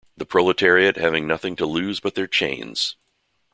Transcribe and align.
The 0.17 0.25
proletariat 0.25 0.97
have 0.97 1.13
nothing 1.13 1.55
to 1.57 1.65
lose 1.67 1.99
but 1.99 2.15
their 2.15 2.25
chains. 2.25 2.95